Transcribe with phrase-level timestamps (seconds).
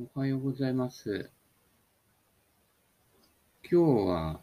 [0.00, 1.28] おはようございます。
[3.68, 4.40] 今日は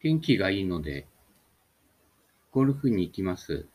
[0.00, 1.06] 天気がいいので、
[2.50, 3.66] ゴルフに行きます。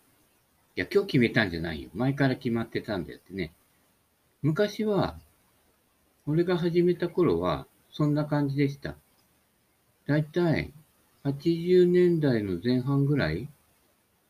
[0.75, 1.91] いや、今日決めたんじゃないよ。
[1.93, 3.53] 前から決まってたんだよってね。
[4.41, 5.19] 昔は、
[6.25, 8.95] 俺が始めた頃は、そんな感じでした。
[10.07, 10.73] だいたい
[11.23, 13.47] 80年代の前半ぐらい、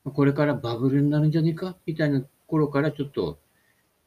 [0.04, 1.78] これからバブルになるんじゃねえか？
[1.86, 3.40] みたいな頃からちょっと、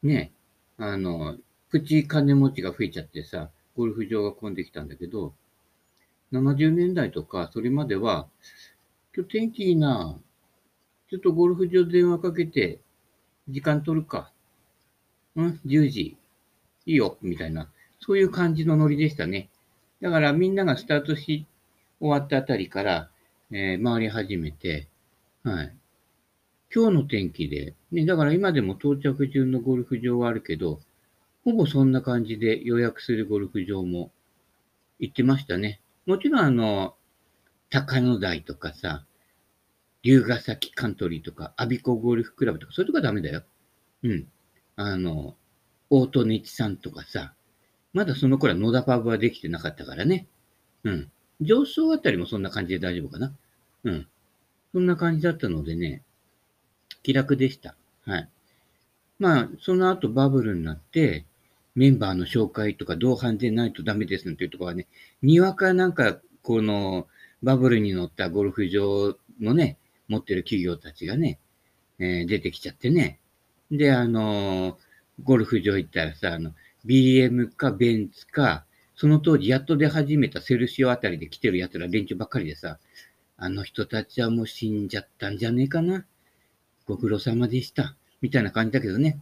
[0.03, 0.33] ね、
[0.77, 1.39] あの、
[1.71, 5.35] プチ金持ちが増えちゃってさ、ゴルフ場が混んできたんだけど、
[6.33, 8.29] 70年代とか、それまでは、
[9.15, 10.19] 今日天気いいな、
[11.09, 12.81] ちょっとゴルフ場電話かけて、
[13.49, 14.33] 時間取るか。
[15.37, 16.17] うん、10時。
[16.87, 17.71] いいよ、みたいな。
[18.01, 19.49] そういう感じのノリでしたね。
[20.01, 21.47] だからみんながスタートし
[22.01, 23.11] 終わったあたりから、
[23.51, 24.89] えー回り始めて、
[25.43, 25.77] はい。
[26.75, 30.81] 今日の天気で、ね、だから今でも到着中のゴルフ場はあるけど、
[31.47, 34.11] ほぼそんな感じで予約するゴルフ場も
[34.99, 35.81] 行ってましたね。
[36.05, 36.97] もちろんあの、
[37.71, 39.07] 高野台とかさ、
[40.03, 43.45] 龍ヶ崎カントリーとか、アビコゴルフクラブとか、そういうとこはダメだよ。
[44.03, 44.27] うん。
[44.75, 45.37] あの、
[45.89, 47.33] 大戸日さんとかさ、
[47.93, 50.27] まだその頃は野田パブはできてなかったからね。
[50.83, 51.13] うん。
[51.41, 53.33] 上層あたりもそんな感じで大丈夫かな。
[53.85, 54.09] うん。
[54.73, 56.03] そんな感じだったのでね、
[57.05, 57.77] 気楽でした。
[58.05, 58.29] はい。
[59.21, 61.25] まあ、その後バブルになって、
[61.77, 64.89] メンバーの紹介とか同伴でないとダメですなんていうところはね、
[65.23, 67.07] にわかなんか、この、
[67.43, 71.39] バブルに乗ったゴルフ場のね、持ってる企業たちがね、
[71.99, 73.21] えー出てきちゃってね。
[73.71, 74.77] で、あのー
[75.23, 76.53] ゴルフ場行ったらさ、あの、
[76.85, 82.79] BM かベンツか、その当時やっと出始めたセルシオあたりで来てる奴ら連中ばっかりでさ、
[83.37, 86.07] あの人たちはもう死んじゃったんじゃねえかな。
[86.87, 87.97] ご苦労様でした。
[88.23, 89.21] みたいな感じだけどね。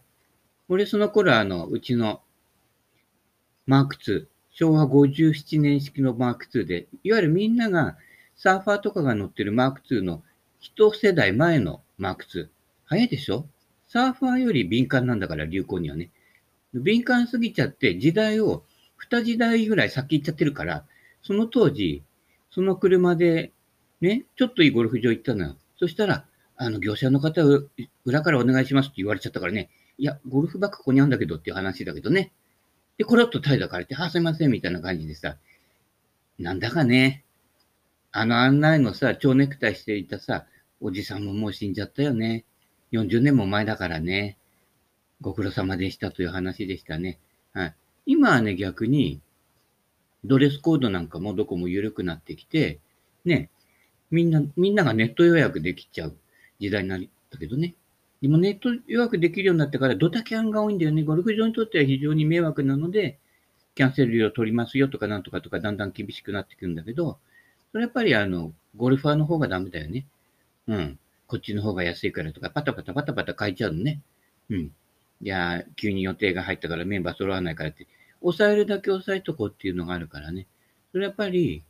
[0.69, 2.21] 俺その頃あの、うちの
[3.67, 7.97] マーク2、昭和57年式のマーク2で、いわゆるみんなが
[8.35, 10.23] サーファーとかが乗ってるマーク2の
[10.59, 12.47] 一世代前のマーク2。
[12.85, 13.47] 早いでしょ？
[13.87, 16.11] サーファーより敏感なんだから、流行にはね。
[16.73, 18.63] 敏感すぎちゃって、時代を
[18.97, 20.85] 二時代ぐらい先行っちゃってるから、
[21.21, 22.03] その当時、
[22.51, 23.51] その車で、
[24.01, 25.55] ね、ちょっといいゴルフ場行ったのよ。
[25.77, 26.25] そしたら、
[26.57, 27.41] あの、業者の方、
[28.05, 32.31] 裏からお願いしますって言われちゃったからね、いや、ゴルフバッグここにあるんだけどっていう話だけどね。
[32.97, 35.37] で、コロッと態度変えて、あ、すいません、みたいな感じでさ、
[36.39, 37.23] なんだかね、
[38.11, 40.45] あの案内のさ、蝶ネクタイしていたさ、
[40.79, 42.45] おじさんももう死んじゃったよね。
[42.91, 44.37] 40年も前だからね。
[45.21, 47.19] ご苦労様でしたという話でしたね。
[47.53, 47.75] はい。
[48.05, 49.21] 今はね、逆に、
[50.23, 52.79] ドレスコードなんかもどこも緩くなってきて、
[53.25, 53.49] ね、
[54.11, 56.15] みんな、みんながネット予約できちゃう
[56.59, 57.75] 時代になったけどね。
[58.25, 61.03] でもネット予約できるようになってからドタキャンが多いんだよね。
[61.03, 63.19] ゴルフ場にとっては非常に迷惑なので、
[63.75, 67.19] キャンセル料取りますよとかなんとかとかだんだん厳しくなってくるんだけど、
[67.71, 70.07] それやっぱりあの、ゴルファーの方がダメだよね。
[70.65, 70.99] うん。
[71.27, 74.01] こっちの方が安いからとか、パタパタパタパタ変えちゃうのね。
[74.49, 74.57] うん。
[74.57, 74.71] い
[75.21, 77.85] や、急に予定が入ったからメンバー揃わないからって、
[78.21, 80.47] 抑えるだけ抑えとこうっていうのがあるからね。
[80.93, 81.63] それやっぱり、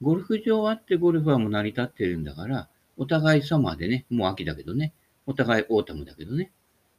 [0.00, 4.94] ゴルフ場あってゴルファーも成り立ってるんだから、お互いサマーでね、もう秋だけどね、
[5.26, 6.52] お互いオータムだけどね。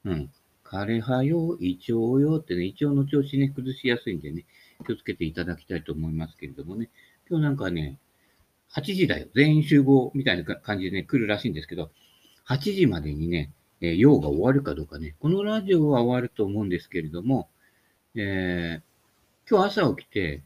[0.05, 0.31] うん。
[0.63, 4.45] 枯れ葉よ、イチョウよってね、イチョウの調子ね、崩しやすいんでね、
[4.85, 6.89] 気をつけていただきたいと思いますけれどもね。
[7.29, 7.99] 今日なんかね、
[8.73, 9.27] 8時だよ。
[9.35, 11.91] 全員集合みたいな感じでね、来るらしいんですけど、
[12.47, 15.15] 8時までにね、えー用が終わるかどうかね。
[15.19, 17.49] このラジオは終わると思うんですけれども、
[18.15, 18.81] えー
[19.49, 20.43] 今日朝起きて、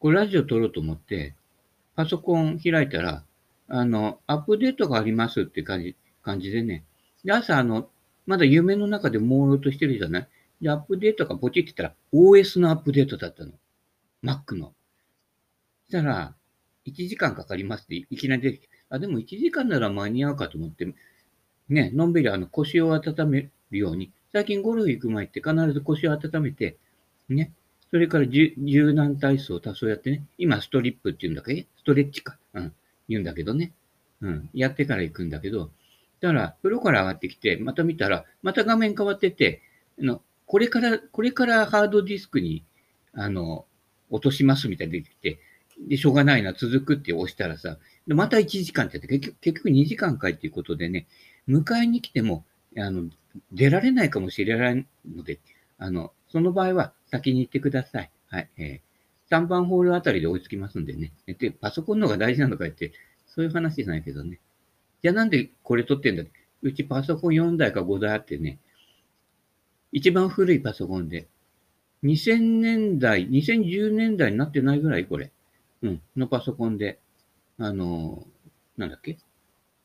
[0.00, 1.34] これラジオ撮ろうと思って、
[1.94, 3.24] パソコン開いたら、
[3.68, 6.84] あの、アップデートがありますって感じ、感じでね。
[7.24, 7.88] で、朝、あの、
[8.26, 10.28] まだ夢の中で朦朧としてるじゃない？
[10.62, 13.52] で、アップデートがポチって言ったら、OS のアップデートだったの。
[14.22, 14.72] Mac の。
[15.86, 16.34] そしたら、
[16.86, 20.86] 1時間かかりますっていきなり出てきて、あ、でも1時間なら間に合うかと思って、
[21.68, 26.76] ね、のんびりあの腰を温めるように、最近ゴルフ行く前って必ず腰を温めて、
[27.28, 27.52] ね、
[27.90, 31.66] それから柔柔軟体操を多少やってね、今ストリップって言うんだっけ？
[31.78, 32.36] ストレッチか。
[32.52, 32.72] うん、
[33.08, 33.72] 言うんだけどね。
[34.20, 35.70] うん、やってから行くんだけど、
[36.24, 39.60] だから、風呂から上がってきて、また見たら、また画面変わってて、
[40.00, 42.64] あの、これから、これからハードディスクに、
[43.12, 43.66] あの、
[44.08, 45.38] 落としますみたいに出てきて、
[45.86, 47.76] で、しょうがないな、続くって押したらさ、
[48.06, 51.06] でまた1時間ってやって、結局、結局2時間かいっていうことでね、
[51.46, 52.46] 迎えに来ても、
[52.78, 53.10] あの、
[53.52, 55.40] 出られないかもしれないので、
[55.76, 58.10] あの、その場合は先に行ってください。
[58.28, 58.48] はい。
[58.56, 61.12] えー、3番ホールあたりで追いつきますんでね。
[61.26, 62.92] で、パソコンの方が大事なのかって、
[63.26, 64.40] そういう話じゃないけどね。
[65.04, 66.32] じゃあなんでこれ撮ってんだって。
[66.62, 68.58] うちパソコン4台か5台あってね、
[69.92, 71.28] 一番古いパソコンで、
[72.04, 75.30] 2000年代、2010年代になってないぐらいこれ。
[75.82, 77.00] うん、のパソコンで、
[77.58, 78.26] あの、
[78.78, 79.18] なんだっけ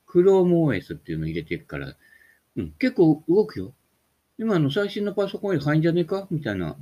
[0.07, 1.97] ?ChromeOS っていうの入れてるから、
[2.55, 3.73] うん、結構動くよ。
[4.37, 6.27] 今の最新のパソコンより入んじゃねえか？
[6.31, 6.77] みたいな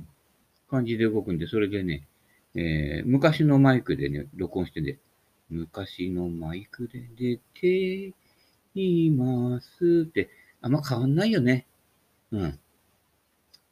[0.70, 2.06] 感じで動くんで、それでね、
[2.54, 4.98] えー、昔のマイクでね、録音してね、
[5.50, 8.14] 昔のマイクで出て
[8.74, 10.30] いますって、
[10.60, 11.66] あんま変わんないよね。
[12.32, 12.58] うん。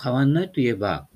[0.02, 1.08] 変わんないといえば、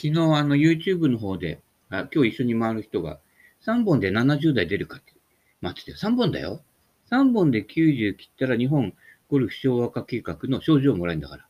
[0.00, 1.60] 昨日あの YouTube の方で、
[1.90, 3.18] あ今日一緒に回る人が、
[3.64, 5.12] 3本で70代出るかって。
[5.60, 6.62] 待ってて、3本だよ。
[7.10, 8.92] 3本で90切ったら日本
[9.28, 11.46] ゴルフ昭和化計画の賞状をもらえるんだから。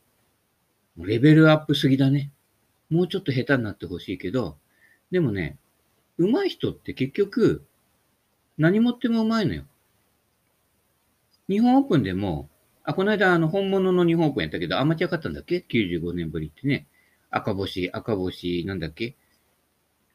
[0.97, 2.31] レベルアップすぎだね。
[2.89, 4.57] もうちょっと下手になってほしいけど、
[5.11, 5.57] でもね、
[6.17, 7.65] 上手い人って結局、
[8.57, 9.63] 何持ってもうまいのよ。
[11.49, 12.47] 日本オープンでも、
[12.83, 16.87] あ、この間、あの、本物の日本オープンやったけど、アマチュア勝ったんだっけ ?95 年ぶりってね。
[17.31, 19.15] 赤星、赤星、なんだっけ？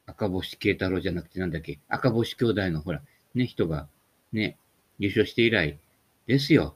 [0.05, 1.79] 赤星慶太郎じゃなくてなんだっけ？
[1.87, 3.01] 赤星兄弟のほら、
[3.33, 3.87] ね、人が、
[4.33, 4.57] ね、
[4.99, 5.79] 優勝して以来
[6.27, 6.75] ですよ。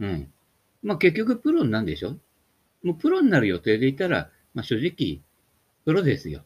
[0.00, 0.32] うん。
[0.82, 2.16] まあ結局プロなんでしょ？
[2.82, 5.20] もうプロになる予定でいたら、まあ正直、
[5.84, 6.44] プロですよ。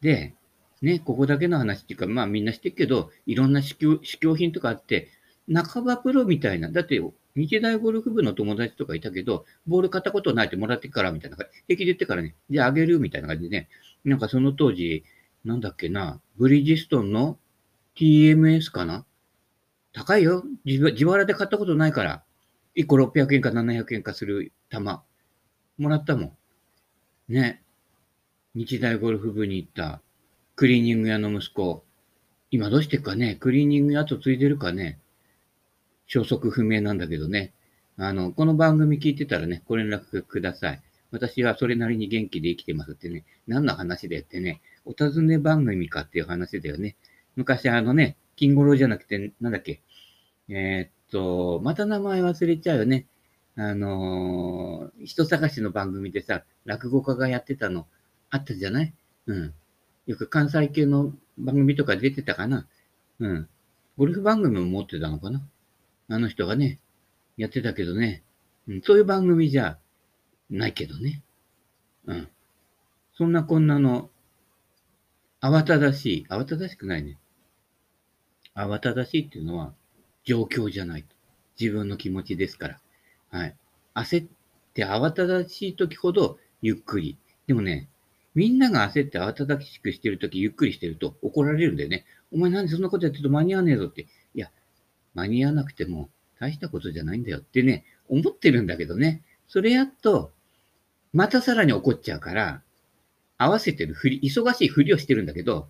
[0.00, 0.34] で、
[0.80, 5.08] ね、ここだけの話っていうか、まあみんな知ってるけど、いろんな試供試供品とかあって、
[5.52, 7.00] 半ばプロみたいな、だって、
[7.34, 13.68] 日大ゴルフ部の友達とかいたけど、ボール買ったことないってもらってからみたいな感じ、平気で言ってからね、じゃああげるみたいな感じでね、
[14.04, 15.04] なんかその当時、
[15.44, 17.38] なんだっけな、ブリヂストンの
[17.96, 19.04] TMS かな？
[19.92, 20.44] 高いよ。
[20.64, 22.24] 自自腹で買ったことないから。
[22.76, 25.02] 1個600円か700円かする玉。
[25.76, 26.36] もらったも
[27.28, 27.32] ん。
[27.34, 27.62] ね。
[28.54, 30.00] 日大ゴルフ部に行った
[30.56, 31.84] クリーニング屋の息子。
[32.50, 34.98] 今どうしてかね、クリーニング屋と継いでるかね？
[36.12, 37.54] 消息不明なんだけどね。
[37.96, 40.82] あの、この番組聞いてたらね、ご連絡ください。
[41.10, 43.24] 私はそれなりに元気で生きてますってね。
[43.46, 46.96] 何の話でってね、お尋ね番組かっていう話だよね。
[47.34, 49.80] 昔あのね、金五郎じゃなくて、なんだっけ。
[50.50, 53.06] えー、っと、また名前忘れちゃうよね。
[53.56, 57.86] あのー、人探しの番組でさ、落語家がやってたの
[58.28, 58.92] あったじゃない？
[59.28, 59.54] うん。
[60.06, 62.66] よく関西系の番組とか出てたかな？
[63.18, 63.48] うん。
[63.96, 65.40] ゴルフ番組も持ってたのかな？
[66.12, 66.78] あの人がね、
[67.36, 68.22] やってたけどね。
[68.68, 69.78] うん、そういう番組じゃ
[70.50, 71.22] ないけどね。
[72.06, 72.28] うん。
[73.14, 74.10] そんなこんなの、
[75.40, 76.26] 慌ただしい。
[76.28, 77.18] 慌ただしくないね。
[78.54, 79.72] 慌ただしいっていうのは、
[80.24, 81.06] 状況じゃない。
[81.58, 82.80] 自分の気持ちですから。
[83.30, 83.56] はい。
[83.94, 84.28] 焦っ
[84.74, 87.16] て慌ただしい時ほどゆっくり。
[87.46, 87.88] でもね、
[88.34, 92.04] みんなが焦って慌ただしくしてる時ゆっくりしてると怒られるんだよね。
[92.32, 94.06] お前なんでそんなことやってると間に合わねえぞって。
[95.14, 96.10] 間に合わなくても
[96.40, 99.22] 大したことじゃないんだよってね、思ってるんだけどね。
[99.48, 100.32] それやっと、
[101.12, 102.62] またさらに怒っちゃうから、
[103.38, 105.68] 合わせてるふり、忙しいふりをしてるんだけど、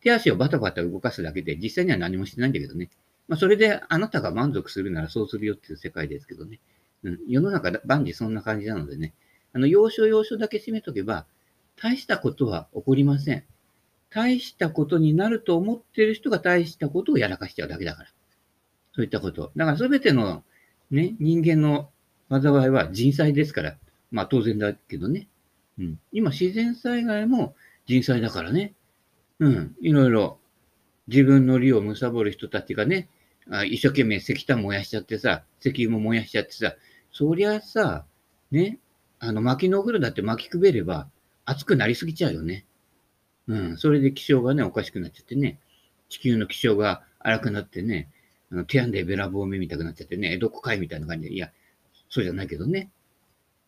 [0.00, 2.90] 手足をバタバタ動かすだけで実際には何もしてないんだけどね。
[3.28, 6.60] まあ、それであなたが満足するならそうするよっていう世界ですけどね。
[7.02, 9.14] うん、世の中万事そんな感じなのでね。
[9.52, 11.26] あの、要所要所だけ締めとけば、
[11.76, 13.44] 大したことは起こりません。
[14.10, 18.08] 大したことになると思ってる人が大したことをやらかしちゃうだけだから。
[18.96, 19.52] そういったこと。
[19.54, 20.42] だからすべての
[20.90, 21.90] ね、人間の
[22.30, 23.76] 災いは人災ですから。
[24.10, 25.28] まあ当然だけどね。
[25.78, 26.00] うん。
[26.12, 27.54] 今自然災害も
[27.86, 28.74] 人災だからね。
[29.38, 29.76] うん。
[29.82, 30.38] いろいろ
[31.08, 33.10] 自分の利を貪る人たちがね、
[33.50, 36.74] あ一生懸命石炭燃やしちゃってさ、石油も燃やしちゃってさ、
[37.12, 38.06] そりゃさ、
[38.50, 38.78] ね、
[39.18, 41.08] あの薪のお風呂だって巻きくべれば
[41.44, 42.64] 熱くなりすぎちゃうよね。
[43.46, 43.76] うん。
[43.76, 45.60] それで気象がね、おかしくなっちゃってね、
[46.08, 48.08] 地球の気象が荒くなってね、
[48.52, 51.50] あの手やんでべらぼうめみたくなっちゃってね、江戸っ子かいみたいな感じで、いや、
[52.08, 52.90] そうじゃないけどね。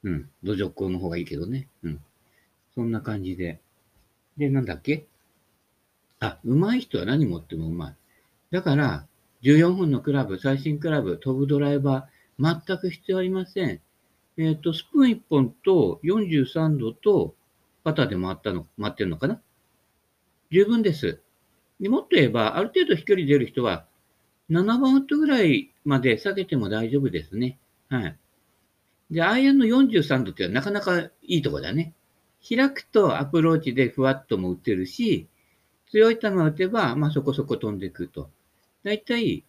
[0.05, 0.31] うん。
[0.45, 1.69] 土壌港の方がいいけどね。
[1.83, 2.01] うん。
[2.75, 3.61] そんな感じで。
[4.37, 5.07] で、なんだっけ？
[6.21, 7.97] あ、上手い人は何持っても上手い。
[8.53, 9.07] だから、
[9.43, 13.81] 14本のクラブ、最新クラブ、飛ぶドライバー、全く必要ありません。
[14.37, 17.35] えっ、ー、と、スプーン1本と43度と
[17.83, 19.41] パターで回ったの、回ってるのかな？
[20.53, 21.21] 十分です。
[21.81, 23.88] でもっと言えば、ある程度飛距離出る人は、
[24.51, 27.59] 7番ウッドぐらいまで下げても大丈夫ですね。
[27.89, 28.17] はい。
[29.11, 31.95] で、アイアンの43度ってなかなかいいとこだね。
[32.47, 35.29] 開くとアプローチでふわっとも打てるし、
[35.91, 38.31] 強い球を打てば、まあそこそこ飛んでいくと。
[38.85, 39.45] だいたい、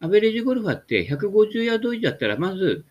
[0.00, 2.84] アベレージゴルファーって150ヤード以上だったら、まず、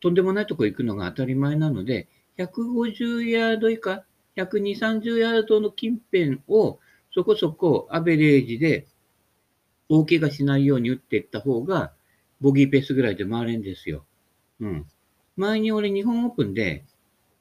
[0.00, 4.04] とんでもないとこ行くのが当たり前なので、150ヤード以下、
[4.36, 6.78] 120、30ヤードの近辺を
[7.12, 8.86] そこそこアベレージで
[9.88, 11.92] 大怪我しないように打っていった方が、
[12.40, 14.04] ボギーペースぐらいで回れるんですよ。
[14.60, 14.86] うん。
[15.36, 16.84] 前に俺日本オープンで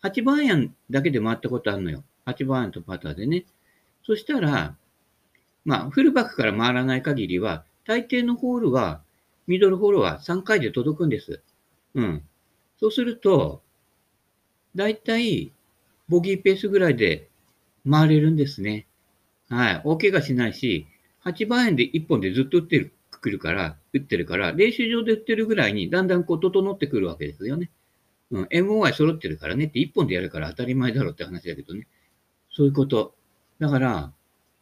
[0.01, 2.03] 8番アイアンだけで回ったことあるのよ。
[2.25, 3.45] 8番アイアンとパターでね。
[4.05, 4.75] そしたら、
[5.65, 9.01] まあ、フルバックから回らない限りは、大抵のホールは、
[9.47, 11.41] ミドルホールは3回で届くんです。
[11.95, 12.23] うん。
[12.79, 13.61] そうすると、
[14.75, 15.53] だいたい
[16.09, 17.29] ボギーペースぐらいで
[17.89, 18.87] 回れるんですね。
[19.49, 19.81] はい。
[19.83, 20.87] 大怪我しないし、
[21.25, 27.71] 8番円で1本でずっと打ってる、くるから、打ってるから、練習場で打ってるぐらいにだんだんこう整ってくるわけですよね。
[28.31, 28.43] うん。
[28.45, 31.87] MOI 揃ってるからねって1本でやるから当たり前だろうって話だけどね。
[32.51, 33.15] そういうこと。
[33.59, 34.13] だから、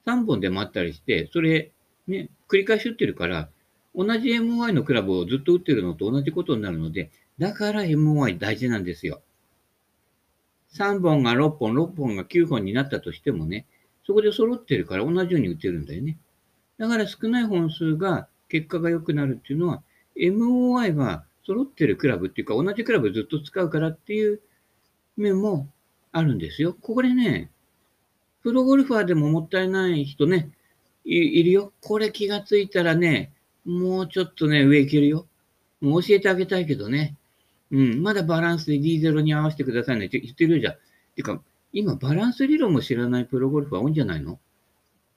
[0.05, 1.71] 3本で回ったりして、それ、
[2.07, 3.49] ね、繰り返し打ってるから、
[3.95, 9.21] 同じ MOI のクラブをずっと打ってるのと同じことになるので、だから MOI 大事なんですよ。
[10.73, 13.65] 3本が6本、6本が9本になったとしてもね、
[14.05, 16.17] そこで揃ってるから同じように打てるんだよね。
[16.81, 19.83] だから少ない本数が結果が良くなるっていうのは、
[20.17, 24.41] MOI は揃ってるクラブっていうか、同じクラブずっと使うからっていう
[25.15, 25.69] 面も
[26.11, 26.73] あるんですよ。
[26.73, 27.51] ここでね、
[28.41, 30.49] プロゴルファーでももったいない人ね、
[31.05, 31.71] いるよ。
[31.81, 33.31] これ気がついたらね、
[33.63, 35.27] もうちょっとね、上行けるよ。
[35.81, 37.15] もう教えてあげたいけどね。
[37.69, 40.73] うん、まだバランスで D0 に合わせてくださいねって言ってるじゃん。
[41.15, 44.39] てか、今バランス理論も知らないプロゴルファー多いんじゃないの？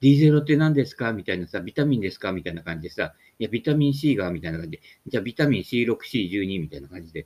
[0.05, 1.13] ?D0 って何ですか？
[1.13, 2.31] みたいなさ、ビタミンですか？
[2.31, 7.25] みたいな感じでさ、いや、ビタミン C がみたいな感じで、じゃあビタミン C6、C12 みたいな感じで、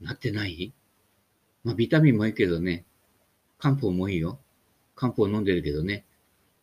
[0.00, 0.72] なってない？
[1.64, 2.84] まあ、ビタミンもいいけどね、
[3.58, 4.38] 漢方もいいよ。
[4.96, 6.04] 漢方飲んでるけどね。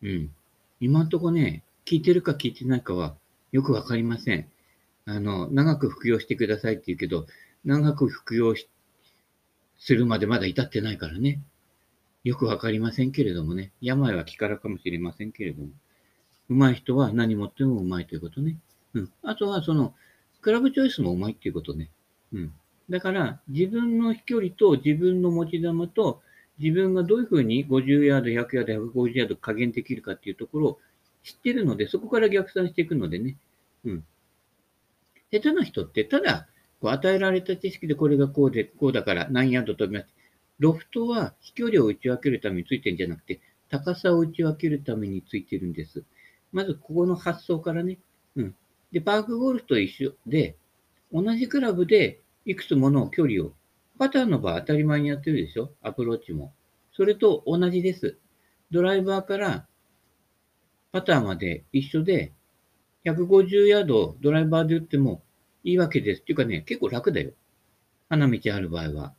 [0.03, 0.31] うん。
[0.79, 3.15] 今んとこね、効いてるか効いてないかは
[3.51, 4.47] よくわかりません。
[5.05, 7.25] あの、長く服用してくださいって言うけど、
[7.65, 8.53] 長く服用
[9.79, 11.41] するまでまだ至ってないからね。
[12.23, 13.71] よくわかりませんけれどもね。
[13.81, 15.69] 病は気からかもしれませんけれども。
[16.49, 18.57] 上手い人は何持っても上手いということね。
[18.93, 19.11] うん。
[19.23, 19.95] あとは、その、
[20.41, 21.89] クラブチョイスも上手いっていうことね。
[22.33, 22.53] うん。
[22.89, 26.21] だから、自分の飛距離と自分の持ち球と、
[26.59, 30.79] 自分がどういうふうに50ヤード、100ヤード、150ヤード加減できるかっていうところを
[31.23, 33.37] 知ってるので、そこから逆算していくのでね。
[33.85, 34.03] うん。
[35.31, 36.47] 下手な人って、ただ、
[36.81, 40.07] こう与えられた知識でこれがこうで、こうだから何ヤード飛びます。
[40.61, 46.03] ロフトは飛距離を打ち分けるためについてるんじゃなくて、高さを打ち分けるためについてるんです。
[46.51, 47.97] まずここの発想からね。
[48.35, 48.55] うん。
[48.91, 50.55] で、パークゴルフと一緒で、
[51.11, 53.53] 同じクラブでいくつもの距離を、
[53.97, 55.73] パターンの場合当たり前にやってるでしょ？
[55.81, 56.53] アプローチも。
[56.93, 58.19] それと同じです。
[58.69, 59.67] ドライバーから
[60.91, 62.33] パターまで一緒で、
[63.05, 65.23] 150ヤードドライバーで打っても
[65.63, 66.21] いいわけです。
[66.21, 67.31] っていうかね、結構楽だよ。
[68.09, 69.15] 花道ある場合は。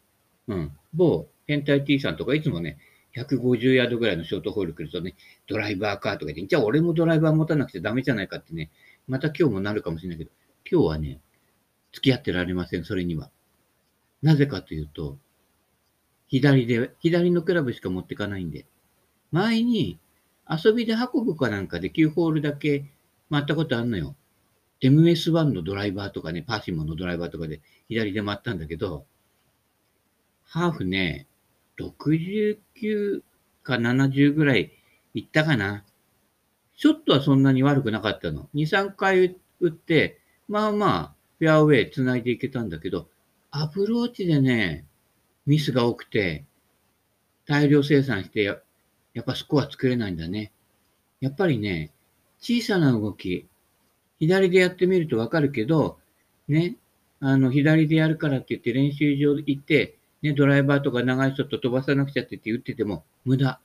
[0.46, 0.72] うん。
[0.92, 2.78] 某変態 T さんとかいつもね、
[3.16, 5.14] 150ヤードぐらいのショートホール来るとね、
[5.46, 8.70] ドライバーかとか言って、じゃあ俺もドライバー持たなくてダメじゃないかってね、
[9.06, 10.30] また今日もなるかもしれないけど、
[10.70, 11.20] 今日はね、
[11.92, 13.30] 付き合ってられません、それには。
[14.22, 15.18] なぜかというと、
[16.28, 18.66] 左で、左のクラブしか持ってかないんで。
[19.30, 19.98] 前に
[20.48, 22.90] 遊びで運ぶかなんかで9ホールだけ
[23.30, 24.16] 回ったことあんのよ。
[24.80, 29.06] MS1 のドライバーとかね、パーシモンのドライバーとかで左で回ったんだけど、
[30.44, 31.26] ハーフね、
[31.78, 33.22] 69
[33.62, 34.72] か70ぐらい
[35.14, 35.84] 行ったかな。
[36.76, 38.48] ショットはそんなに悪くなかったの。
[38.54, 43.08] 2、3回打って、まあまあ、フェアウェイ繋いでいけたんだけど、
[43.50, 44.86] アプローチでね、
[45.46, 46.44] ミスが多くて、
[47.46, 48.58] 大量生産してや、
[49.14, 50.52] やっぱスコア作れないんだね。
[51.20, 51.92] やっぱりね、
[52.40, 53.46] 小さな動き、
[54.18, 55.98] 左でやってみるとわかるけど、
[56.48, 56.76] ね、
[57.20, 63.60] あの、左でやるからって言って練習場行って、ね、ドライバーとか長いショット飛ばさなくちゃってって言ってても、無駄。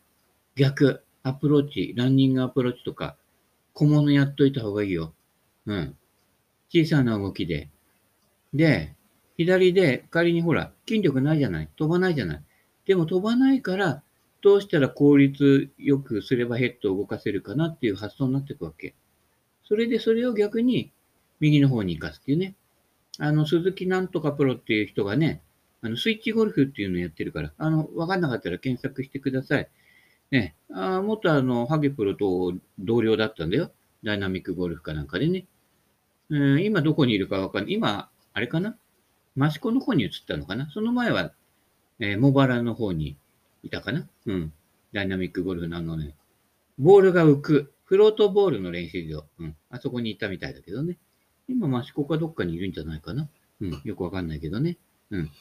[0.56, 1.04] 逆。
[1.24, 3.18] アプローチ、ランニングアプローチとか、
[3.74, 5.14] 小物やっといた方がいいよ。
[5.66, 5.96] うん。
[6.70, 7.70] 小さな動きで。
[8.54, 8.96] で、
[9.38, 11.70] 左で仮にほら、筋力ないじゃない。
[11.76, 12.44] 飛ばないじゃない。
[12.86, 14.04] でも飛ばないから、
[14.42, 18.96] どうしたら効率よくすればヘッドを動かせるかなっていう発想になっていくわけ。
[19.64, 20.92] それでそれを逆に
[21.40, 22.56] 右の方に行かすっていうね。
[23.20, 25.42] あの、鈴木なんとかプロっていう人がね、
[25.82, 29.70] あの、スイッチゴルフっていうのをやってるから、あの、わかんなかったら検索してください。
[30.32, 33.72] ね、あ元あの、ハゲプロと同僚だったんだよ。
[34.04, 35.46] ダイナミックゴルフかなんかでね。
[36.30, 37.74] うん、今どこにいるかわかんない。
[37.74, 38.78] 今、あれかな？
[39.38, 40.70] 益子の方に移ったのかな？
[40.72, 41.32] その前は、
[42.00, 43.18] えー、茂原の方に
[43.64, 44.08] いたかな？
[44.26, 44.54] うん。
[44.94, 46.16] ダイナミックゴルフなのね。
[46.78, 47.74] ボールが浮く。
[47.86, 49.24] フロートボールの練習場。
[49.40, 49.56] うん。
[49.70, 50.98] あそこに行ったみたいだけどね。
[51.48, 53.30] 今、益子かどっかにいるんじゃないかな？
[53.62, 53.82] うん。
[53.86, 54.78] よくわかんないけどね。
[55.12, 55.32] うん。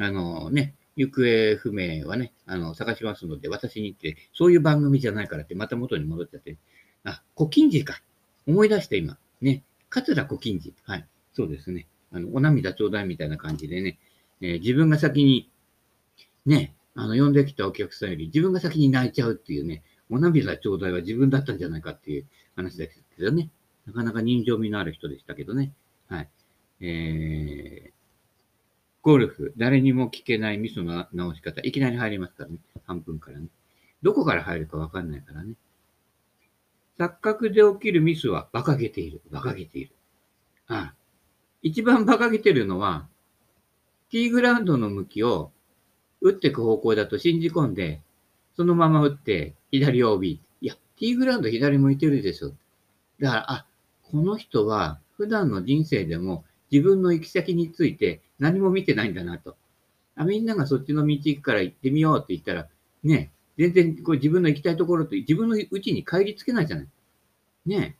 [0.00, 6.56] あのね、行方不明はね、あの、探しますので、私に言って、そういう番組じゃないからって、また元に戻っちゃって。
[7.04, 8.00] あ、古今寺か。
[8.46, 9.18] 思い出して今。
[9.40, 9.62] ね。
[9.88, 10.74] 桂古今寺。
[10.84, 11.06] はい。
[11.32, 11.86] そうですね。
[12.12, 13.98] あの、お涙ちょうだいみたいな感じでね、
[14.40, 15.50] えー、自分が先に、
[16.46, 23.50] ね、あの、呼んできたお客さんより自分が先に泣いちゃうっていうね、お涙頂戴は自分だったんじゃないかっていう話ですけどね。
[23.86, 25.72] なかなか人情味のある人でしたけどね。
[26.08, 26.30] はい。
[26.80, 28.03] えー、
[29.04, 32.56] ゴルフ、誰にも聞けないミスの直し方、いきなり入りますからね。
[32.86, 33.48] 半分からね。
[34.02, 35.56] どこから入るかわかんないからね。
[36.98, 39.20] 錯覚で起きるミスは馬鹿げている。
[39.30, 39.92] 馬鹿げている。
[40.68, 40.94] ああ
[41.60, 43.06] 一番馬鹿げてるのは、
[44.10, 45.52] ティーグラウンドの向きを
[46.22, 48.00] 打っていく方向だと信じ込んで、
[48.56, 50.40] そのまま打って左 OB。
[50.62, 52.54] いや、ティーグラウンド左向いてるでしょ。
[53.20, 53.66] だから、あ、
[54.02, 59.56] この人は普段の人生でも自分の行き先について何も見てないんだなと。
[60.16, 62.68] あみんながそっちの道行くから行ってみようって言ったら、
[63.04, 66.88] ね、全然こう自分の行きたいところと自分のうちに帰りつけないじゃない。
[67.64, 67.96] ね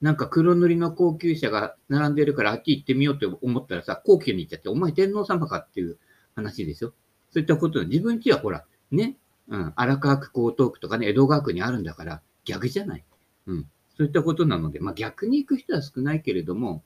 [0.00, 5.98] なんか黒塗りの高級車が並んでるからあっち行ってみようって思ったらさ、高級に行っちゃって、お前天皇様かっていう
[6.34, 6.88] 話でしょ。
[7.30, 9.16] そういったことで、自分ちはほら、ね、
[9.48, 13.04] うん、荒川区江東区とかね、江戸川区にあるんだから、逆じゃない。
[13.46, 13.66] うん。
[13.96, 16.82] そういったことなので、まあ逆に行く人は少ないけれども、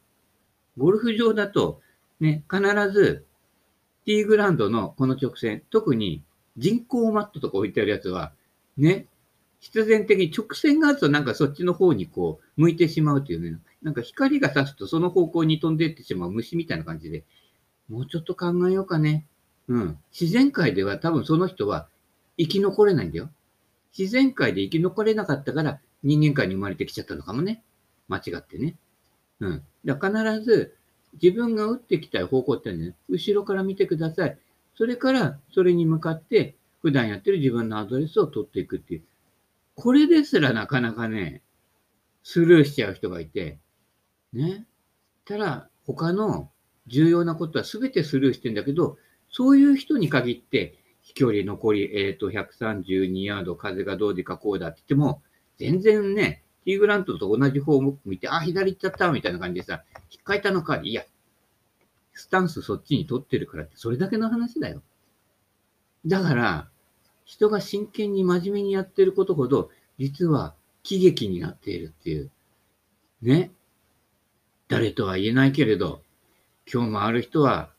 [0.76, 1.80] ゴルフ場だと、
[2.20, 3.26] ね、必ず、
[4.04, 6.22] ティーグラウンドのこの直線、特に
[6.56, 8.32] 人工マットとか置いてあるやつは、
[8.76, 9.06] ね、
[9.60, 17.24] 必然的に直線があるとなんかそっちの方にこう、向いてしまうというね、なんか光が差すとその方向に飛んでいってしまう虫みたいな感じで、
[17.88, 19.26] もうちょっと考えようかね。
[19.68, 19.98] うん。
[20.18, 21.88] 自然界では多分その人は
[22.38, 23.30] 生き残れないんだよ。
[23.96, 27.62] 自然界で生き残れなかったから人間界に生まれてきちゃったのかもね。
[28.08, 28.76] 間違ってね。
[29.40, 29.62] うん。
[29.84, 30.76] だから必ず
[31.20, 34.38] 自分が打っていきたい方向ってね、後ろから見てください。
[34.76, 39.02] それからそれに向かって普段やってる自分のアドレスを取っていくっていう。
[39.74, 41.42] これですらなかなかね、
[42.22, 43.58] スルーしちゃう人がいて、
[44.32, 44.66] ね。
[45.24, 46.50] ただ、他の
[46.86, 48.98] 重要なことは全てスルーしてんだけど、
[49.30, 55.22] そういう人に限って、飛距離残り、えっ、ー、と、132ヤード、風がどうでかこうだって言っても、
[55.56, 61.04] 全然ね、ティーグラントと同じ方を見て、あ、左行っちゃったみたいな感じでさ、引っかいたのか、いや、
[62.12, 64.82] スタンスそっちに取ってるからって、それだけの話だよ。
[66.06, 66.68] だから、
[67.24, 72.30] 人が真剣に真面目にやってることほど、実は喜劇になっているっていう。
[73.22, 73.52] ね。
[74.68, 76.02] 誰とは言えないけれど、
[76.72, 77.70] 今日もある人は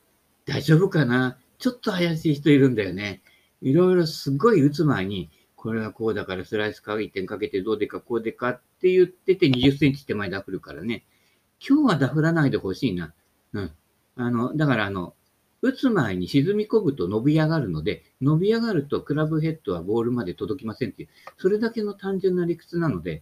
[0.46, 1.38] 大丈夫かな？
[1.58, 3.22] ちょっと怪しい人いるんだよね。
[3.62, 11.06] いろいろすごい打つ前に、これはこうだからスライス回転かけてどうでかこうでかっって言ってて20センチ手前ダフるからね。
[11.66, 13.14] 今日はダフらないでほしいな。
[13.54, 13.72] うん。
[14.16, 15.14] あの、だからあの、
[15.62, 23.22] 打つ前に沈み込むと伸び上がるので、伸び上がるとクラブヘッドはボールまで届きませんっていう、それだけの単純な理屈なので、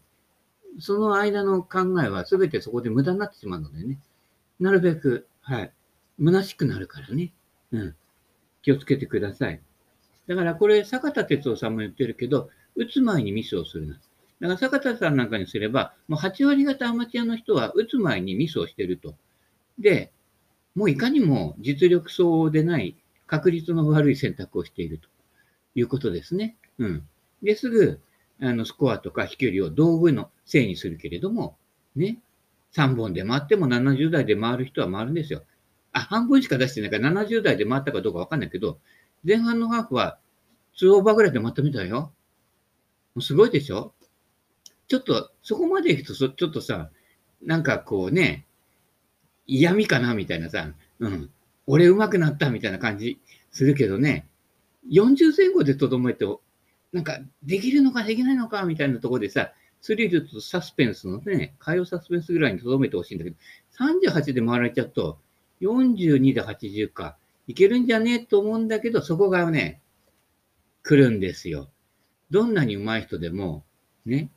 [0.80, 4.00] その間の考えは全てそこで無駄になってしまうのでね。
[4.62, 5.74] なるべく、はい。
[6.24, 7.34] 虚しくなるからね。
[7.74, 7.96] うん。
[8.62, 9.62] 気をつけてください。
[10.28, 14.00] だからこれ、坂田哲夫さんも言ってるけど、打つ前にミスをするな。
[14.40, 19.16] だから坂田さんなんかにすれば、もう8割方アマチュアの人は打つ前にミスをしてると。
[19.78, 20.12] で、
[20.76, 22.96] もういかにも実力相応でない
[23.28, 25.10] 確率の悪い選択をしていると
[25.76, 26.56] いうことですね。
[26.78, 27.08] うん。
[27.44, 28.00] で、すぐ、
[28.42, 31.58] あの、スコアとか飛距離を道具のせいにするけれども、
[31.96, 32.20] ね。
[32.76, 35.44] 3本で回っても70台で回る人は回るんですよ。
[35.92, 38.80] あ、半分しか出してないから70台で回ったかどうかわかんないけど、
[39.26, 40.20] 前半のハーフは
[40.80, 42.00] 2オーバーぐらいで回ったみたよ。
[42.00, 42.12] も
[43.16, 43.94] うすごいでしょ
[44.90, 46.90] ちょっと、そこまで行くと、ちょっとさ、
[47.44, 48.46] なんかこうね、
[49.46, 51.30] 嫌味かなみたいなさ、うん。
[51.68, 53.20] 俺上手くなったみたいな感じ
[53.52, 54.28] するけどね、
[54.92, 56.26] 40前後でとどめて、
[56.92, 63.38] なんか、できるのかできないのかみたいなところでさ、スリルとサスペンスのね、海洋サスペンスぐらいにとどめてほしいんだけど、
[63.80, 65.20] 38で回られちゃうと、
[65.62, 69.82] 42で80か、いけるんじゃねえと思うんだけど、そこがね、
[70.82, 71.70] 来るんですよ。
[72.32, 73.64] どんなに上手い人でも、
[74.06, 74.32] ね、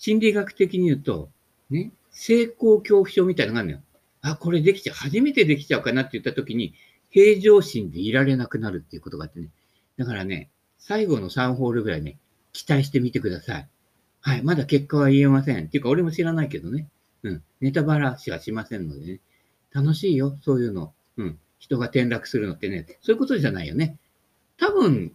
[0.00, 1.28] 心理学的に言うと、
[1.68, 3.82] ね、成功恐怖症みたいなのがあるのよ。
[4.22, 6.72] あ、これできちゃう、初めてできちゃうかなって言った時に、
[7.10, 9.50] 平常心でいられなくなるっていうことがあってね。
[9.98, 12.16] だからね、最後の3ホールぐらいね、
[12.54, 13.68] 期待してみてください。
[14.22, 14.42] はい。
[14.42, 15.66] まだ結果は言えません。
[15.66, 16.88] っていうか、俺も知らないけどね。
[17.22, 17.42] うん。
[17.60, 19.20] ネタバラシはしませんのでね。
[19.70, 20.38] 楽しいよ。
[20.40, 20.94] そういうの。
[21.18, 21.38] うん。
[21.58, 22.86] 人が転落するのってね。
[23.02, 23.98] そういうことじゃないよね。
[24.56, 25.12] 多分、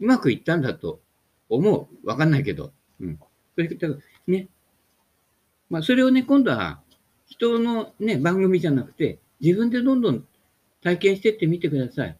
[0.00, 1.00] うまくいったんだと
[1.48, 2.08] 思う。
[2.08, 2.72] わかんないけど。
[3.00, 3.20] うん。
[3.56, 3.68] それ
[4.26, 4.48] ね。
[5.70, 6.80] まあ、それをね、今度は、
[7.26, 10.24] 人のね、番組じゃなくて、自分でどんどん
[10.82, 12.16] 体験してってみてください。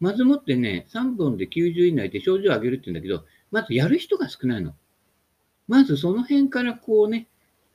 [0.00, 4.74] まずもってね、3本で90以内で症状を上げるって言うんだけど、まずやる人が少ないの。
[5.68, 7.28] まずその辺からこうね、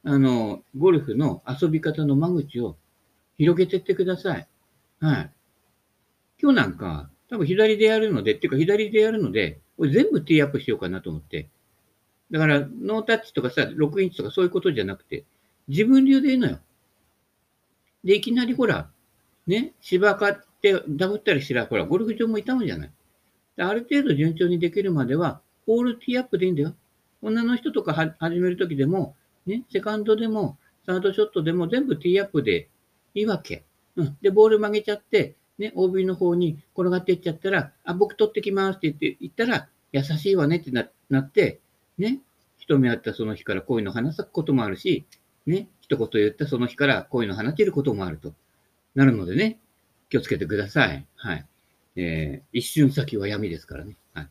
[0.04, 2.78] あの、ゴルフの遊び方の間口を
[3.38, 4.48] 広げてってください。
[5.00, 5.32] はい。
[6.42, 11.50] 今日なんか、多分左でやるので、っていうか左でやるので、これ全部ティーアップしようかなと思って。
[12.32, 15.26] だから、ノータッチとかさ、6インチとかそういうことじゃなくて、
[15.68, 16.60] 自分流でいいのよ。
[18.04, 18.90] で、いきなりほら、
[19.48, 22.92] ね、芝買ってダブったりしたら、ほら、ゴルフ場も痛むじゃない。
[23.60, 26.76] ある程度順調にできるまでは、ホールティーアップでいいんだよ。
[27.22, 32.70] 女の人とか始めるときでも、ね、セカンドでも、サードショットでも全部ティーアップで
[33.14, 33.64] いいわけ。
[33.96, 34.18] うん。
[34.22, 41.60] で、ボール曲げちゃって、ね、OB の方に転がっていっちゃったら、あ、僕取ってきますって言って言ったら、優しいわねってななって、
[41.98, 42.22] ね、
[42.58, 45.06] 一目会ったその日から恋の花咲くこともあるし、
[45.46, 48.34] ね、一言言ったその日から恋の放てることもあると
[48.96, 49.60] なるのでね、
[50.10, 51.06] 気をつけてください。
[51.16, 51.46] はい。
[51.96, 53.98] えー、一瞬先は闇ですからね。
[54.14, 54.28] はい。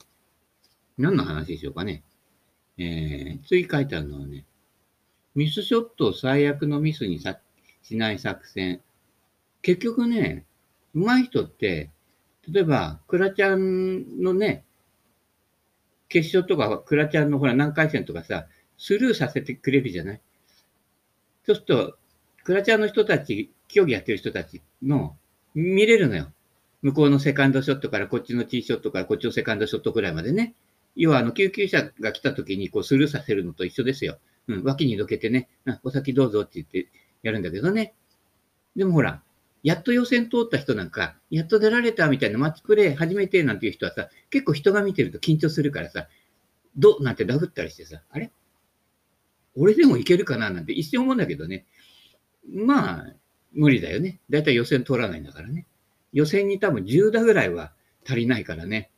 [0.98, 2.02] 何の話でしょうかね。
[2.78, 4.44] えー、次書いてあるのはね、
[5.34, 7.38] ミスショットを最悪のミスにさ
[7.82, 8.82] しない作戦。
[9.62, 10.44] 結局ね、
[10.94, 11.90] 上手い人って、
[12.50, 14.65] 例えば、クラちゃんのね、
[16.08, 18.46] 決勝とか、クラちゃんのほら何回戦とかさ、
[18.78, 20.20] スルーさせてくれるじゃない？
[21.44, 21.96] そうすると、
[22.44, 25.16] クラちゃんの人たち、競技やってる人たちの
[25.54, 26.32] 見れるのよ。
[26.82, 30.54] 向こうのセカンドショットからこっちのティーショットからこっちのセカンドショットぐらいまでね。
[30.94, 34.18] 要は、あの、救急車が来た時にこうスルーさせるのと一緒ですよ。
[34.48, 35.48] うん、脇にどけてね、
[35.82, 36.88] お先どうぞって言って
[37.22, 37.94] やるんだけどね。
[38.76, 39.22] でもほら、
[39.62, 46.08] やっと予選通った人なんか、やっと出られたみたいなマッチプレイ初めてなんていう人はさ、結構人が見てると緊張するからさ、
[46.76, 48.30] どうなんてダフったりしてさ、あれ？
[49.56, 51.64] 俺でもいけるかななんて一瞬思うんだけどね。
[52.48, 53.06] まあ、
[53.52, 54.20] 無理だよね。
[54.28, 55.66] だいたい予選通らないんだからね。
[56.12, 57.72] 予選に多分10打ぐらいは
[58.06, 58.90] 足りないからね。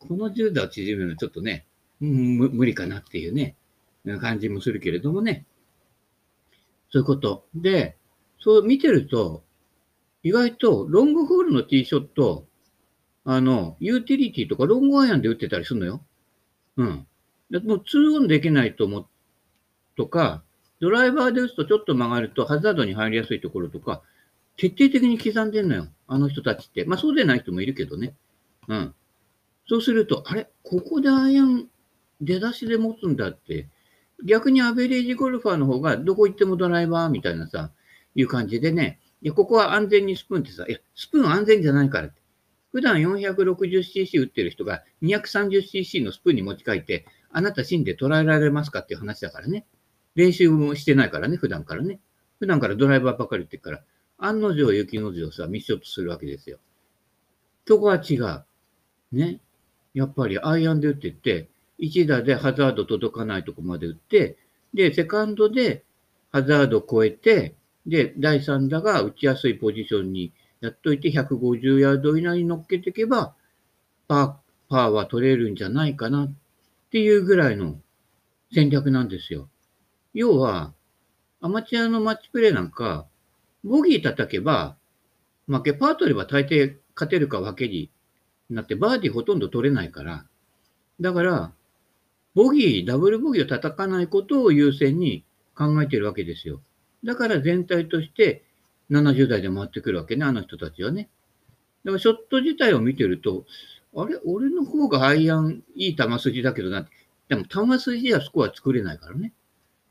[0.00, 1.66] この10打を縮めるのちょっとね、
[2.00, 3.56] 無理かなっていうね、
[4.20, 5.46] 感じもするけれどもね。
[6.90, 7.46] そういうこと。
[7.54, 7.96] で、
[8.40, 9.44] そう見てると、
[10.22, 12.46] 意外とロングホールのティーショット、
[13.24, 16.04] あの、ユーティリティとかロングアイアンで打ってたりするのよ。
[16.76, 16.86] うん。
[16.86, 19.08] もう2オンできないと思
[19.96, 20.42] とか、
[20.80, 24.02] ドライバーで打つとちょっと曲がるとハザードに入りやすいところとか、
[24.56, 25.88] 徹底的に刻んでんのよ。
[26.06, 26.84] あの人たちって。
[26.84, 28.14] まあそうでない人もいるけどね。
[28.68, 28.94] うん。
[29.66, 30.48] そうすると、あれ？
[30.62, 31.68] ここでアイアン
[32.20, 33.68] 出だしで持つんだって。
[34.24, 37.70] 逆にアベレージゴルファーの方がどこ行ってもドライバーみたいなさ、
[38.14, 39.00] いう感じでね。
[39.22, 42.20] いや、ここは安全にスプーンってさ、いや、スプーン安全じゃないからって。
[42.72, 49.66] 普段 460cc 打ってる人が 230cc のスプーンに持ち帰って、あなた死んで捉えられますかっていう話だからね。
[50.14, 52.00] 練習もしてないからね、普段からね。
[52.38, 53.82] 普段からドライバーばっかり打ってるから。
[54.18, 56.58] 案の定、雪の定さ、ミスショットするわけですよ。
[57.66, 58.44] そこは違う。
[59.12, 59.40] ね。
[59.94, 64.36] やっぱりアイアンで打ってって、1打でハザード届かないとこまで打って、
[64.74, 65.84] で、セカンドで
[66.30, 67.54] ハザード超えて、
[67.90, 73.34] で、第3打が打ちやすいポジションにやっといて、150ヤード以内に乗っけていけば、
[74.06, 74.34] パー、
[74.68, 76.34] パーは取れるんじゃないかなっ
[76.92, 77.80] ていうぐらいの
[78.54, 79.48] 戦略なんですよ。
[80.14, 80.72] 要は、
[81.40, 83.08] アマチュアのマッチプレイなんか、
[83.64, 84.76] ボギー叩けば、
[85.48, 87.90] 負け、パー取れば大抵勝てるか分けに
[88.50, 90.26] なって、バーディーほとんど取れないから、
[91.00, 91.52] だから、
[92.36, 95.24] ボギー、ダブルボギーを叩かないことを優先に
[95.56, 96.62] 考えてるわけですよ。
[97.04, 98.44] だから全体として
[98.90, 101.08] 70代で回ってくるわけね、あの人たちはね。
[101.84, 103.46] だからショット自体を見てると、
[103.96, 104.20] あれ？
[104.24, 106.90] 俺の方がアイアンいい球筋だけどなって。
[107.28, 109.32] でも球筋はスコア作れないからね。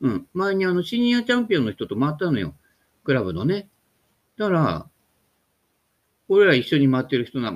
[0.02, 0.26] うん。
[0.34, 2.54] 前にあのシニアチャンピオンの人と回ったのよ。
[3.02, 3.68] クラブのね。
[4.38, 4.86] だから、
[6.28, 7.52] 俺ら一緒に回ってる人な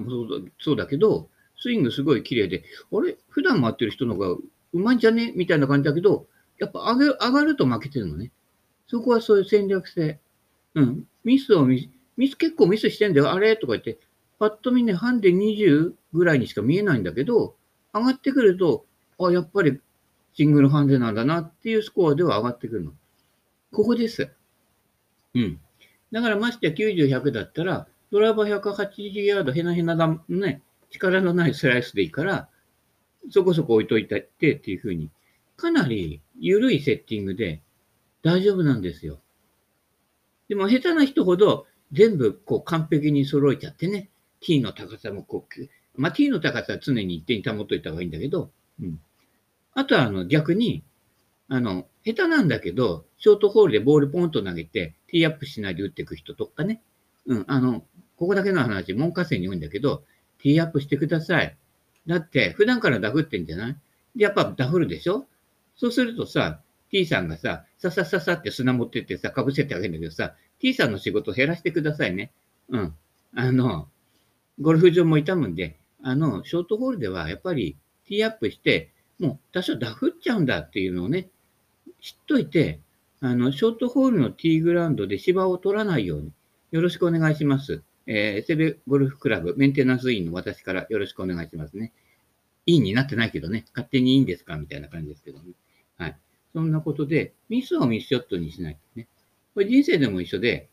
[0.59, 3.17] そうだけど、スイングすごい綺麗で、あれ？
[3.29, 5.33] 普段回ってる人の方がうまいんじゃね？
[5.37, 6.27] みたいな感じだけど、
[6.59, 8.33] やっぱ上げ上がると負けてるのね。
[8.87, 10.18] そこはそういう戦略性。
[10.75, 11.07] うん。
[11.25, 13.33] ミスをミス、ミス結構ミスしてんだよ。
[13.33, 13.57] あれ？
[13.57, 13.99] とか言って、
[14.38, 17.57] パッと見ね、ハンデ20ぐらいにしか見えないんだけど、
[17.94, 18.85] 上がってくると、
[19.18, 19.81] あ、やっぱり
[20.35, 22.92] シングルハンデなんだなっていうスコアでは上がってくるの。
[23.73, 24.31] ここです。
[25.35, 25.61] うん。
[26.12, 32.49] だからましてや90、100だったら、ドライバー180ヤード、へなへなだ、ね、力のないスライスでいいから、
[33.31, 35.11] そこそこ置いといてっていうふうに、
[35.57, 37.61] かなり緩いセッティングで
[38.24, 39.20] 大丈夫なんですよ。
[40.48, 44.08] でも下手な人ほど全部こう完璧に揃えちゃってね、
[44.40, 48.50] T の高さもこう、まあ、T の高さは常に一定に保っといた方がいいんだけど、
[48.82, 49.00] うん。
[49.74, 50.82] あとは、あの、逆に、
[51.48, 56.82] あの、下手なんだけど、ショートホールでボールポンと投げて、ティーアップしないで打っていく人とかね。
[57.26, 57.84] うん、あの、
[58.16, 60.04] ここだけの話、門下生に多いんだけど、
[60.42, 61.56] ティーアップしてください。
[62.06, 63.76] だって、普段からダフってんじゃない？
[64.16, 65.26] で、やっぱダフるでしょ？
[65.76, 66.60] そうするとさ、
[66.90, 72.33] T さんがさ、さささって砂持ってってさ、かぶせてあげるんだけどさ、T さんの仕事減らしてくださいね。
[72.68, 72.94] うん。
[73.35, 73.88] あの、
[74.61, 81.29] ゴルフ場も痛むんで、あの、ショートホールではやっぱりティーアップして、もう多少ダフっちゃうんだっていうのをね、
[82.01, 82.81] 知っといて、
[83.20, 86.33] あの、ショートホールのティーグラウンドで芝を取らないように、
[86.73, 87.83] よろしくお願いします。
[88.07, 91.92] えー、セベゴルフクラブメンテナンス委員の私からよろしくお願いしますね。
[92.66, 95.53] 委員になってないけどね、勝手にいいんですかみたいな感じですけどね。
[95.97, 96.16] はい。
[96.55, 99.09] そんなことで、ミスをミスショットにしないとね。
[99.55, 100.69] これ人生でも一緒で、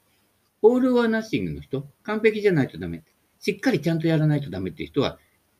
[0.61, 3.03] オール・オア・ナッシングの人、完璧じゃないとダメ。
[3.39, 5.17] しっかりちゃんとやらないとダメっていう人は、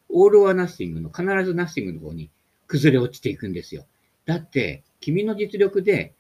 [0.10, 2.30] オール・オア・ナッシングの必ずナッシングの方に
[2.68, 3.88] 崩れ落ちていくんですよ。
[4.26, 6.14] だって、君の実力で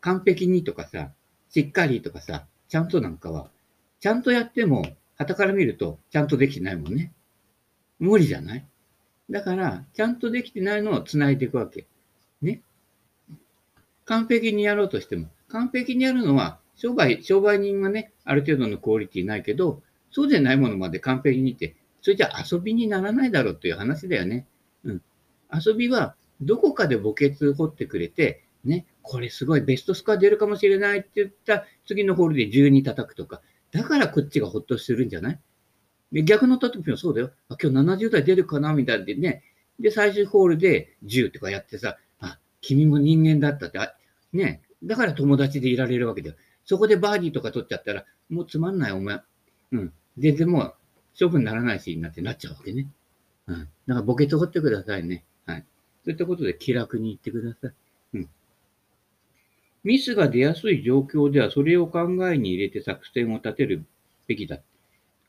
[0.00, 1.10] 完璧にとかさ、
[1.50, 3.50] しっかりとかさ、ちゃんとなんかは、
[3.98, 7.12] ちゃんとやっても、旗から見るとちゃんとできてないもんね。
[7.98, 8.64] 無理じゃない？
[9.28, 11.86] だから、ちゃんとできてないのを繋いでいくわけ。
[14.08, 24.46] 完璧にやろうとしても、完璧にやるのは、商売、商売人がね、ある程度のクオリティないけど、そうでないものまで完璧にって、それじゃ遊びにならないだろうっていう話だよね。
[24.84, 25.02] うん。
[25.52, 33.42] 遊びは、どこかで墓穴掘ってくれて、ね、これすごいベストスコア出るかもしれないって言った次のホールで12叩くとか、
[33.72, 35.40] だからこっちがほっとするんじゃない？
[36.12, 37.32] で逆の時もそうだよ。
[37.48, 39.42] あ、今日70代出るかなみたいでね。
[39.78, 43.94] で、最終ホールで10とかやってさ、あ、君も人間だったって、あ、
[44.32, 46.36] ね、だから友達でいられるわけだよ。
[46.64, 49.20] そこでバーディーとか取っちゃったら、もうつまんないお前。
[49.72, 49.92] うん。
[50.18, 50.74] 全然もう、
[51.12, 52.88] 勝負にならないし、なってなっちゃうわけね。
[53.46, 53.58] うん。
[53.60, 55.24] だからボケと掘ってくださいね。
[55.46, 55.64] はい。
[56.04, 58.18] そういったことで気楽に言ってください。
[58.18, 58.28] うん。
[59.82, 63.84] ミスが出やすい状況では、それを考えに入れて作戦を立てる
[64.26, 64.60] べきだ。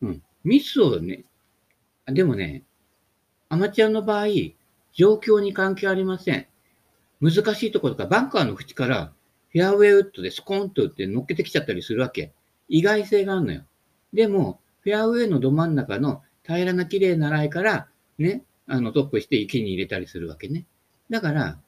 [0.02, 0.24] うん。
[0.44, 1.24] ミスをね、
[2.06, 2.64] でもね、
[3.50, 4.28] アマチュアの場合、
[4.94, 6.48] 状況に関係ありません。
[7.22, 9.14] 難しいところとか、バンカーの縁から
[9.52, 12.34] フェアウェイウッドでスコーンと打って乗っけてきちゃったりするわけ。
[12.68, 13.64] 意外性があるのよ。
[14.14, 20.66] でも、フェアウェイのど真ん中の平らな綺麗なライから、ね、あのトップして池に入れたりするわけね。
[21.10, 21.60] だから、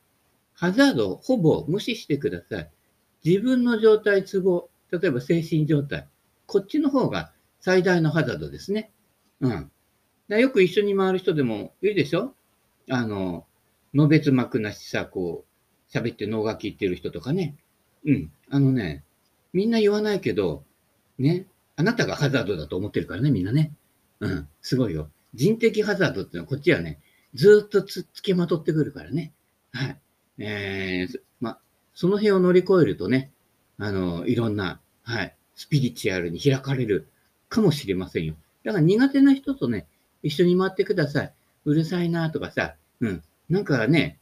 [0.54, 2.70] ハザードをほぼ無視してください。
[3.26, 6.08] 自分の状態、都合、例えば精神状態、
[6.46, 8.92] こっちの方が最大のハザードですね。
[9.40, 9.72] うん。
[10.28, 12.36] だよく一緒に回る人でもいるでしょ？
[12.90, 13.46] あの、
[13.94, 17.56] のべつ幕なしさ、こう、喋って脳がき言ってる人とかね。
[18.06, 18.32] うん。
[18.50, 19.04] あのね、
[19.54, 20.64] みんな言わないけど、
[21.20, 23.74] ね、あなたがハザードだと思ってるからね、みんなね。
[24.20, 24.48] うん。
[24.62, 25.10] すごいよ。
[25.34, 27.00] 人的ハザードってのはこっちはね、
[27.34, 29.34] ずっとつつきまとってくるからね。
[29.74, 29.98] はい。
[30.38, 31.60] えー、ま、
[31.94, 33.32] その辺を乗り越えるとね、
[33.78, 37.08] あの、いろんな、はい、スピリチュアルに開かれる
[37.50, 38.36] かもしれませんよ。
[38.64, 39.88] だから苦手な人とね、
[40.24, 41.34] 一緒に回ってください。
[41.66, 43.24] うるさいなとかさ、うん。
[43.52, 44.18] なんかね、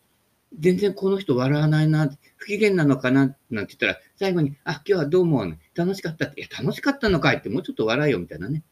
[0.57, 8.63] 全然この人笑わないな、不機嫌なのかな、なんて言ったら、最後に、あ、今日はどうも、楽しかったって、いや、楽しかったのかいって、もうちょっと笑いよ、みたいなね。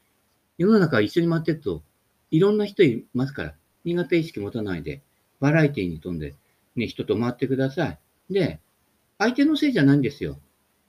[0.58, 1.84] 世の中一緒に回ってると、
[2.32, 5.04] いろんな人いますから、苦手意識持たないで、
[5.40, 6.34] バラエティに飛んで、
[6.76, 8.00] ね、人と回ってください。
[8.34, 8.60] で、
[9.20, 10.40] 相手のせいじゃないんですよ。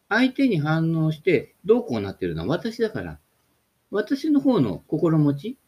[0.08, 3.18] 相手に反応して、どうこうなってるのは私だから。
[3.90, 5.58] 私の方の心持ち、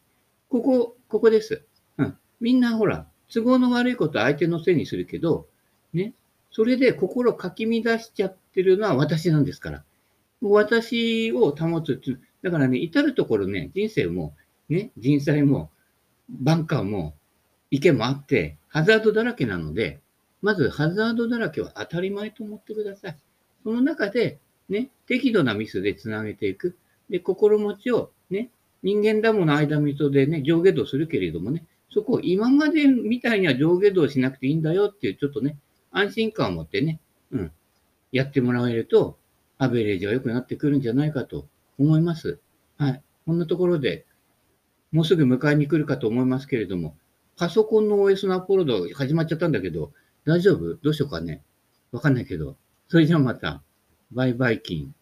[0.49, 1.63] ここ、ここです。
[1.97, 2.17] うん。
[2.39, 5.47] みんなほら、都合の悪いことは相手のせいにするけど、
[5.93, 6.13] ね。
[6.51, 9.83] それで心かき乱しちゃってるのは私なんですから。
[10.41, 12.21] 私を保つっていう。
[12.41, 14.35] だからね、至るところね、人生も、
[14.67, 15.69] ね、人災も、
[16.29, 17.15] バンカーも、
[17.69, 20.01] 意見もあって、ハザードだらけなので、
[20.41, 23.17] まずハザードだらけは当たり前と思ってください。
[23.63, 24.39] その中で、
[24.69, 26.75] ね、適度なミスでつなげていく。
[27.09, 28.49] で、心持ちをね、
[28.81, 35.57] 人間だもの間溝でね、上下動するけれどもね、そこ今までみたいには上下動しなくていいんだよっていう、ちょっとね、
[35.91, 36.99] 安心感を持ってね、
[37.31, 37.51] うん、
[38.11, 39.17] やってもらえると、
[39.57, 42.39] アベレージが良くなってくるんじゃないかと思います。
[42.77, 43.03] はい。
[43.25, 44.05] こんなところで、
[44.91, 46.97] もうすぐ迎えに来るかと思いますけれども、
[47.37, 49.91] パソコンの OS のアップロード始まっちゃったんだけど、
[50.25, 50.75] 大丈夫？
[50.75, 51.43] どうしようかね
[51.91, 52.57] わかんないけど。
[52.87, 53.63] それじゃあまた、
[54.11, 54.95] バイバイキン。